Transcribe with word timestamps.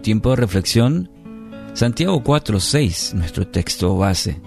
tiempo 0.00 0.30
de 0.30 0.36
reflexión, 0.36 1.10
Santiago 1.74 2.22
4:6, 2.22 3.14
nuestro 3.14 3.46
texto 3.46 3.96
base. 3.96 4.40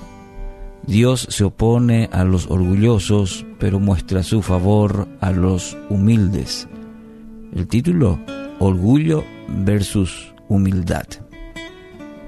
Dios 0.85 1.27
se 1.29 1.43
opone 1.43 2.09
a 2.11 2.23
los 2.23 2.49
orgullosos, 2.49 3.45
pero 3.59 3.79
muestra 3.79 4.23
su 4.23 4.41
favor 4.41 5.07
a 5.21 5.31
los 5.31 5.77
humildes. 5.89 6.67
El 7.53 7.67
título, 7.67 8.19
Orgullo 8.59 9.23
versus 9.47 10.33
humildad. 10.47 11.05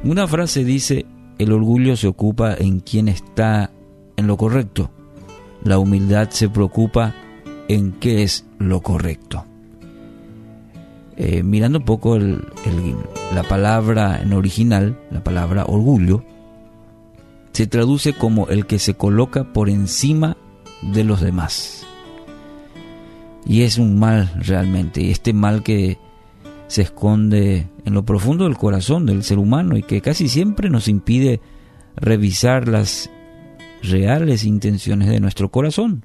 Una 0.04 0.28
frase 0.28 0.64
dice, 0.64 1.06
el 1.40 1.52
orgullo 1.52 1.96
se 1.96 2.08
ocupa 2.08 2.54
en 2.54 2.80
quien 2.80 3.08
está 3.08 3.72
en 4.16 4.28
lo 4.28 4.38
correcto, 4.38 4.92
la 5.64 5.78
humildad 5.80 6.30
se 6.30 6.50
preocupa 6.50 7.16
en 7.68 7.94
qué 7.94 8.24
es 8.24 8.46
lo 8.60 8.82
correcto. 8.82 9.46
Eh, 11.24 11.44
mirando 11.44 11.78
un 11.78 11.86
poco 11.86 12.18
la 12.18 13.44
palabra 13.44 14.20
en 14.24 14.34
original, 14.34 14.98
la 15.12 15.24
palabra 15.24 15.66
orgullo, 15.68 16.24
se 17.52 17.68
traduce 17.68 18.14
como 18.14 18.48
el 18.48 18.66
que 18.66 18.80
se 18.80 18.96
coloca 18.96 19.54
por 19.54 19.70
encima 19.70 20.36
de 20.82 21.04
los 21.04 21.22
demás. 21.22 21.86
Y 23.46 23.62
es 23.62 23.78
un 23.78 24.00
mal 24.00 24.34
realmente, 24.36 25.04
y 25.04 25.12
este 25.12 25.32
mal 25.32 25.62
que 25.62 26.00
se 26.66 26.82
esconde 26.82 27.68
en 27.86 27.94
lo 27.94 28.04
profundo 28.04 28.46
del 28.46 28.58
corazón 28.58 29.06
del 29.06 29.24
ser 29.24 29.38
humano 29.38 29.78
y 29.78 29.84
que 29.84 30.02
casi 30.02 30.28
siempre 30.28 30.72
nos 30.72 30.88
impide 30.88 31.40
revisar 31.98 32.68
las 32.68 33.12
reales 33.84 34.44
intenciones 34.44 35.08
de 35.08 35.20
nuestro 35.20 35.52
corazón, 35.52 36.04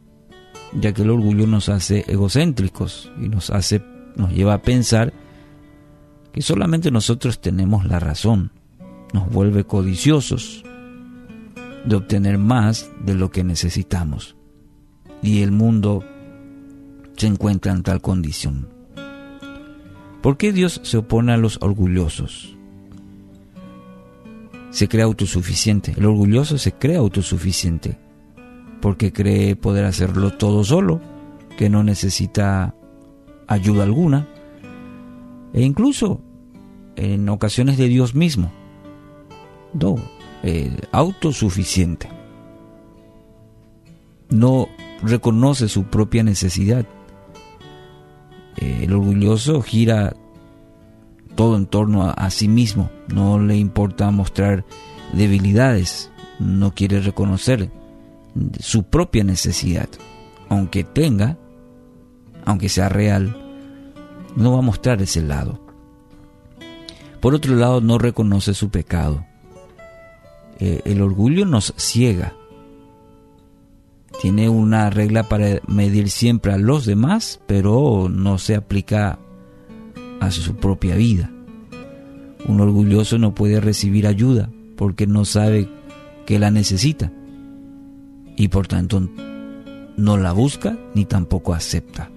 ya 0.78 0.92
que 0.92 1.00
el 1.00 1.10
orgullo 1.10 1.46
nos 1.46 1.70
hace 1.70 2.04
egocéntricos 2.06 3.10
y 3.18 3.30
nos 3.30 3.48
hace 3.48 3.80
nos 4.16 4.32
lleva 4.32 4.54
a 4.54 4.62
pensar 4.62 5.12
que 6.32 6.42
solamente 6.42 6.90
nosotros 6.90 7.40
tenemos 7.40 7.86
la 7.86 7.98
razón, 7.98 8.50
nos 9.12 9.30
vuelve 9.30 9.64
codiciosos 9.64 10.64
de 11.84 11.96
obtener 11.96 12.38
más 12.38 12.90
de 13.04 13.14
lo 13.14 13.30
que 13.30 13.44
necesitamos. 13.44 14.36
Y 15.22 15.42
el 15.42 15.52
mundo 15.52 16.04
se 17.16 17.26
encuentra 17.26 17.72
en 17.72 17.82
tal 17.82 18.00
condición. 18.00 18.68
¿Por 20.20 20.36
qué 20.36 20.52
Dios 20.52 20.80
se 20.82 20.98
opone 20.98 21.32
a 21.32 21.36
los 21.36 21.58
orgullosos? 21.62 22.56
Se 24.70 24.88
cree 24.88 25.04
autosuficiente. 25.04 25.94
El 25.96 26.06
orgulloso 26.06 26.58
se 26.58 26.72
cree 26.72 26.96
autosuficiente 26.96 27.98
porque 28.80 29.12
cree 29.12 29.56
poder 29.56 29.84
hacerlo 29.84 30.32
todo 30.32 30.64
solo, 30.64 31.00
que 31.56 31.70
no 31.70 31.82
necesita 31.82 32.74
ayuda 33.46 33.84
alguna, 33.84 34.28
e 35.52 35.62
incluso 35.62 36.20
en 36.96 37.28
ocasiones 37.28 37.78
de 37.78 37.88
Dios 37.88 38.14
mismo. 38.14 38.50
No, 39.72 39.96
eh, 40.42 40.76
autosuficiente. 40.92 42.08
No 44.30 44.68
reconoce 45.02 45.68
su 45.68 45.84
propia 45.84 46.22
necesidad 46.22 46.86
el 48.56 48.92
orgulloso 48.92 49.60
gira 49.62 50.16
todo 51.34 51.56
en 51.56 51.66
torno 51.66 52.08
a, 52.08 52.30
sí 52.30 52.48
mismo, 52.48 52.90
no 53.12 53.38
le 53.38 53.56
importa 53.56 54.10
mostrar 54.10 54.64
debilidades, 55.12 56.10
no 56.38 56.72
quiere 56.74 57.00
reconocer 57.00 57.70
su 58.58 58.84
propia 58.84 59.22
necesidad, 59.22 59.88
aunque 60.48 60.82
tenga, 60.82 61.36
aunque 62.46 62.70
sea 62.70 62.88
real, 62.88 63.36
no 64.36 64.52
va 64.52 64.60
a 64.60 64.62
mostrar 64.62 65.02
ese 65.02 65.20
lado. 65.20 65.60
Por 67.20 67.34
otro 67.34 67.54
lado, 67.56 67.80
no 67.80 67.98
reconoce 67.98 68.54
su 68.54 68.70
pecado. 68.70 69.26
Eh, 70.58 70.80
el 70.84 71.02
orgullo 71.02 71.44
nos 71.44 71.74
ciega, 71.76 72.34
tiene 74.22 74.48
una 74.48 74.88
regla 74.88 75.24
para 75.24 75.60
medir 75.66 76.08
siempre 76.08 76.52
a 76.52 76.58
los 76.58 76.86
demás, 76.86 77.40
pero 77.46 78.08
no 78.08 78.38
se 78.38 78.54
aplica 78.54 79.18
a 80.20 80.30
su 80.30 80.54
propia 80.56 80.94
vida. 80.94 81.30
Un 82.46 82.60
orgulloso 82.60 83.18
no 83.18 83.34
puede 83.34 83.60
recibir 83.60 84.06
ayuda 84.06 84.50
porque 84.76 85.06
no 85.06 85.24
sabe 85.24 85.68
que 86.24 86.38
la 86.38 86.50
necesita 86.50 87.12
y 88.36 88.48
por 88.48 88.66
tanto 88.66 89.08
no 89.96 90.16
la 90.16 90.32
busca 90.32 90.78
ni 90.94 91.04
tampoco 91.04 91.54
acepta. 91.54 92.10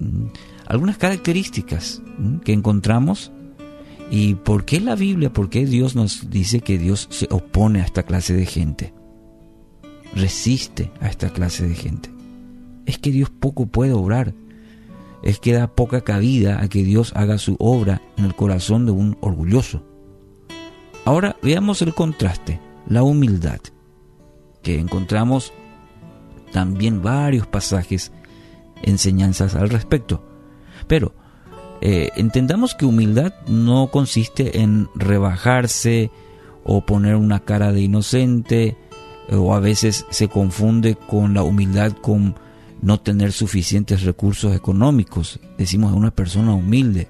Mm, 0.00 0.26
algunas 0.66 0.98
características 0.98 2.02
mm, 2.18 2.38
que 2.38 2.52
encontramos 2.52 3.30
y 4.10 4.34
por 4.34 4.64
qué 4.64 4.80
la 4.80 4.96
Biblia, 4.96 5.32
por 5.32 5.50
qué 5.50 5.66
Dios 5.66 5.94
nos 5.94 6.30
dice 6.30 6.60
que 6.60 6.78
Dios 6.78 7.06
se 7.10 7.28
opone 7.30 7.80
a 7.80 7.84
esta 7.84 8.02
clase 8.02 8.34
de 8.34 8.46
gente 8.46 8.92
resiste 10.14 10.90
a 11.00 11.08
esta 11.08 11.30
clase 11.30 11.66
de 11.66 11.74
gente. 11.74 12.10
Es 12.86 12.98
que 12.98 13.10
Dios 13.10 13.30
poco 13.30 13.66
puede 13.66 13.92
obrar. 13.92 14.34
Es 15.22 15.38
que 15.38 15.52
da 15.52 15.68
poca 15.68 16.00
cabida 16.00 16.62
a 16.62 16.68
que 16.68 16.82
Dios 16.82 17.12
haga 17.14 17.38
su 17.38 17.56
obra 17.58 18.00
en 18.16 18.24
el 18.24 18.34
corazón 18.34 18.86
de 18.86 18.92
un 18.92 19.18
orgulloso. 19.20 19.84
Ahora 21.04 21.36
veamos 21.42 21.82
el 21.82 21.94
contraste, 21.94 22.60
la 22.86 23.02
humildad, 23.02 23.60
que 24.62 24.78
encontramos 24.78 25.52
también 26.52 27.02
varios 27.02 27.46
pasajes, 27.46 28.12
enseñanzas 28.82 29.54
al 29.54 29.70
respecto. 29.70 30.22
Pero 30.86 31.14
eh, 31.80 32.10
entendamos 32.16 32.74
que 32.74 32.84
humildad 32.84 33.32
no 33.46 33.90
consiste 33.90 34.60
en 34.60 34.88
rebajarse 34.94 36.10
o 36.64 36.84
poner 36.84 37.16
una 37.16 37.40
cara 37.40 37.72
de 37.72 37.80
inocente, 37.80 38.76
o 39.30 39.54
a 39.54 39.60
veces 39.60 40.06
se 40.10 40.28
confunde 40.28 40.94
con 40.96 41.34
la 41.34 41.42
humildad 41.42 41.92
con 41.92 42.34
no 42.82 43.00
tener 43.00 43.32
suficientes 43.32 44.02
recursos 44.02 44.54
económicos. 44.54 45.40
Decimos 45.56 45.92
a 45.92 45.96
una 45.96 46.10
persona 46.10 46.54
humilde, 46.54 47.08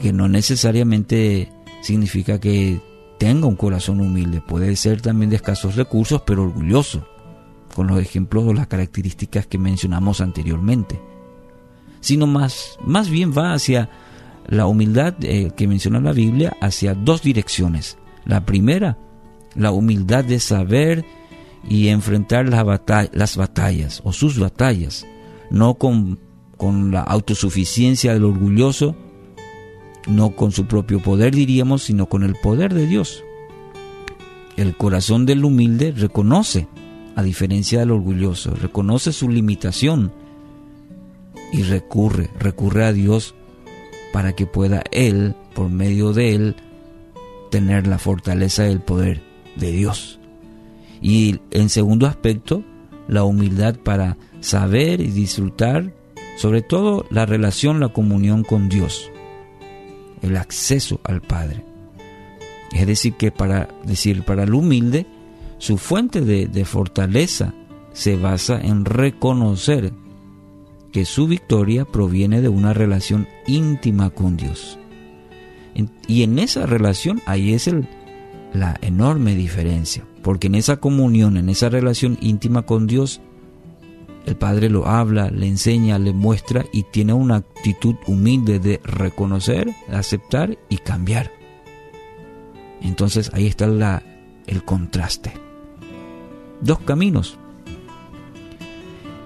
que 0.00 0.12
no 0.12 0.28
necesariamente 0.28 1.50
significa 1.82 2.38
que 2.38 2.80
tenga 3.18 3.46
un 3.46 3.56
corazón 3.56 4.00
humilde, 4.00 4.40
puede 4.40 4.76
ser 4.76 5.00
también 5.00 5.30
de 5.30 5.36
escasos 5.36 5.76
recursos, 5.76 6.22
pero 6.26 6.44
orgulloso, 6.44 7.06
con 7.78 7.86
los 7.86 8.00
ejemplos 8.00 8.42
o 8.44 8.52
las 8.52 8.66
características 8.66 9.46
que 9.46 9.56
mencionamos 9.56 10.20
anteriormente. 10.20 11.00
Sino 12.00 12.26
más, 12.26 12.76
más 12.84 13.08
bien 13.08 13.32
va 13.32 13.52
hacia 13.52 13.88
la 14.48 14.66
humildad 14.66 15.14
eh, 15.22 15.52
que 15.56 15.68
menciona 15.68 16.00
la 16.00 16.10
Biblia, 16.10 16.56
hacia 16.60 16.96
dos 16.96 17.22
direcciones. 17.22 17.96
La 18.24 18.44
primera, 18.44 18.98
la 19.54 19.70
humildad 19.70 20.24
de 20.24 20.40
saber 20.40 21.04
y 21.68 21.86
enfrentar 21.86 22.48
las, 22.48 23.36
batallas 23.36 24.00
o 24.02 24.12
sus 24.12 24.40
batallas, 24.40 25.06
no 25.48 25.74
con, 25.74 26.18
con 26.56 26.90
la 26.90 27.02
autosuficiencia 27.02 28.12
del 28.12 28.24
orgulloso, 28.24 28.96
no 30.08 30.34
con 30.34 30.50
su 30.50 30.66
propio 30.66 31.00
poder 31.00 31.32
diríamos, 31.32 31.84
sino 31.84 32.06
con 32.06 32.24
el 32.24 32.34
poder 32.34 32.74
de 32.74 32.88
Dios. 32.88 33.22
El 34.56 34.76
corazón 34.76 35.26
del 35.26 35.44
humilde 35.44 35.92
reconoce, 35.92 36.66
a 37.18 37.22
diferencia 37.24 37.80
del 37.80 37.90
orgulloso, 37.90 38.54
reconoce 38.54 39.12
su 39.12 39.28
limitación 39.28 40.12
y 41.52 41.64
recurre, 41.64 42.30
recurre 42.38 42.84
a 42.84 42.92
Dios 42.92 43.34
para 44.12 44.36
que 44.36 44.46
pueda 44.46 44.84
Él, 44.92 45.34
por 45.52 45.68
medio 45.68 46.12
de 46.12 46.36
Él, 46.36 46.56
tener 47.50 47.88
la 47.88 47.98
fortaleza 47.98 48.62
del 48.62 48.78
poder 48.78 49.20
de 49.56 49.72
Dios. 49.72 50.20
Y 51.02 51.40
en 51.50 51.70
segundo 51.70 52.06
aspecto, 52.06 52.62
la 53.08 53.24
humildad 53.24 53.74
para 53.74 54.16
saber 54.38 55.00
y 55.00 55.08
disfrutar, 55.08 55.92
sobre 56.36 56.62
todo 56.62 57.04
la 57.10 57.26
relación, 57.26 57.80
la 57.80 57.88
comunión 57.88 58.44
con 58.44 58.68
Dios, 58.68 59.10
el 60.22 60.36
acceso 60.36 61.00
al 61.02 61.20
Padre. 61.20 61.64
Es 62.72 62.86
decir, 62.86 63.14
que 63.14 63.32
para 63.32 63.68
decir 63.84 64.22
para 64.22 64.44
el 64.44 64.54
humilde, 64.54 65.04
su 65.58 65.76
fuente 65.76 66.20
de, 66.20 66.64
fortaleza 66.64 67.52
se 67.92 68.16
basa 68.16 68.60
en 68.60 68.84
reconocer 68.84 69.92
que 70.92 71.04
su 71.04 71.26
victoria 71.26 71.84
proviene 71.84 72.40
de 72.40 72.48
una 72.48 72.72
relación 72.72 73.28
íntima 73.46 74.10
con 74.10 74.36
Dios. 74.36 74.78
Y 76.06 76.22
en 76.22 76.38
esa 76.38 76.66
relación 76.66 77.20
ahí 77.26 77.54
es 77.54 77.68
el, 77.68 77.86
la 78.52 78.78
enorme 78.80 79.34
diferencia, 79.34 80.04
porque 80.22 80.46
en 80.46 80.54
esa 80.54 80.78
comunión, 80.78 81.36
en 81.36 81.48
esa 81.48 81.68
relación 81.68 82.18
íntima 82.20 82.62
con 82.62 82.86
Dios, 82.86 83.20
el 84.26 84.36
Padre 84.36 84.70
lo 84.70 84.86
habla, 84.86 85.30
le 85.30 85.46
enseña, 85.46 85.98
le 85.98 86.12
muestra 86.12 86.64
y 86.72 86.84
tiene 86.84 87.12
una 87.12 87.36
actitud 87.36 87.96
humilde 88.06 88.58
de 88.58 88.80
reconocer, 88.84 89.70
aceptar 89.90 90.58
y 90.68 90.78
cambiar. 90.78 91.32
Entonces 92.80 93.30
ahí 93.32 93.46
está 93.46 93.66
la, 93.66 94.02
el 94.46 94.64
contraste. 94.64 95.47
Dos 96.60 96.78
caminos. 96.80 97.38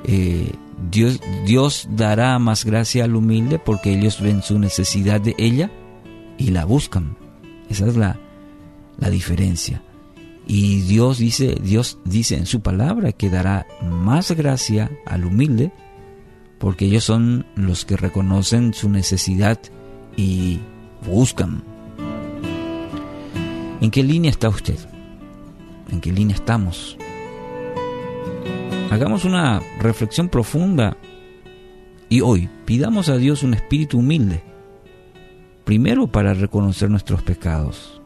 Eh, 0.04 0.52
Dios, 0.90 1.20
Dios 1.46 1.88
dará 1.90 2.38
más 2.38 2.64
gracia 2.64 3.04
al 3.04 3.14
humilde 3.14 3.58
porque 3.58 3.92
ellos 3.92 4.20
ven 4.20 4.42
su 4.42 4.58
necesidad 4.58 5.20
de 5.20 5.34
ella 5.38 5.70
y 6.38 6.50
la 6.50 6.64
buscan. 6.64 7.16
Esa 7.68 7.86
es 7.86 7.96
la, 7.96 8.18
la 8.98 9.10
diferencia. 9.10 9.82
Y 10.46 10.80
Dios 10.80 11.18
dice, 11.18 11.56
Dios 11.62 11.98
dice 12.04 12.36
en 12.36 12.46
su 12.46 12.60
palabra 12.60 13.12
que 13.12 13.30
dará 13.30 13.66
más 13.82 14.32
gracia 14.32 14.90
al 15.06 15.24
humilde, 15.24 15.72
porque 16.58 16.86
ellos 16.86 17.04
son 17.04 17.46
los 17.54 17.84
que 17.84 17.96
reconocen 17.96 18.74
su 18.74 18.88
necesidad 18.88 19.58
y 20.16 20.58
buscan. 21.06 21.62
¿En 23.80 23.90
qué 23.90 24.02
línea 24.02 24.30
está 24.30 24.48
usted? 24.48 24.78
¿En 25.90 26.00
qué 26.00 26.12
línea 26.12 26.36
estamos? 26.36 26.96
Hagamos 28.92 29.24
una 29.24 29.62
reflexión 29.80 30.28
profunda 30.28 30.98
y 32.10 32.20
hoy 32.20 32.50
pidamos 32.66 33.08
a 33.08 33.16
Dios 33.16 33.42
un 33.42 33.54
espíritu 33.54 34.00
humilde, 34.00 34.42
primero 35.64 36.08
para 36.08 36.34
reconocer 36.34 36.90
nuestros 36.90 37.22
pecados 37.22 38.02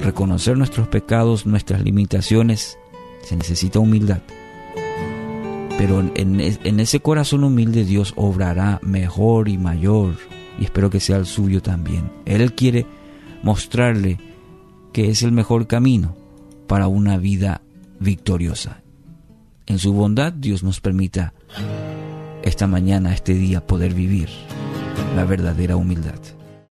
reconocer 0.00 0.56
nuestros 0.56 0.88
pecados, 0.88 1.46
nuestras 1.46 1.82
limitaciones, 1.82 2.76
se 3.22 3.36
necesita 3.36 3.78
humildad. 3.78 4.20
Pero 5.78 6.00
en, 6.14 6.80
ese 6.80 6.98
corazón 6.98 7.44
humilde 7.44 7.84
Dios 7.84 8.12
obrará 8.16 8.80
mejor 8.82 9.48
y 9.48 9.58
mayor, 9.58 10.14
y 10.58 10.64
espero 10.64 10.90
que 10.90 10.98
sea 10.98 11.18
el 11.18 11.26
suyo 11.26 11.62
también. 11.62 12.10
Él 12.24 12.52
quiere 12.54 12.84
mostrarle 13.44 14.18
que 14.92 15.08
es 15.08 15.22
el 15.22 15.30
mejor 15.30 15.68
camino 15.68 16.16
para 16.66 16.88
una 16.88 17.16
vida 17.16 17.62
victoriosa. 18.00 18.82
En 19.70 19.78
su 19.78 19.92
bondad 19.92 20.32
Dios 20.32 20.64
nos 20.64 20.80
permita 20.80 21.32
esta 22.42 22.66
mañana, 22.66 23.14
este 23.14 23.34
día, 23.34 23.64
poder 23.64 23.94
vivir 23.94 24.28
la 25.14 25.24
verdadera 25.24 25.76
humildad. 25.76 26.18